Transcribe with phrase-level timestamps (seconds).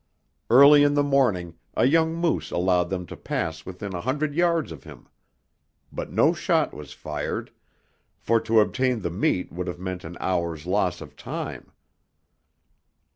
[0.49, 4.71] Early in the morning a young moose allowed them to pass within a hundred yards
[4.71, 5.07] of him.
[5.91, 7.51] But no shot was fired,
[8.17, 11.71] for to obtain the meat would have meant an hour's loss of time.